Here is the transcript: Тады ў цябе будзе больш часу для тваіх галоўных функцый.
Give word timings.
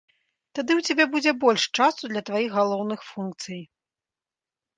Тады 0.59 0.71
ў 0.75 0.81
цябе 0.87 1.05
будзе 1.13 1.33
больш 1.43 1.63
часу 1.81 2.03
для 2.15 2.21
тваіх 2.31 2.49
галоўных 2.59 2.99
функцый. 3.11 3.61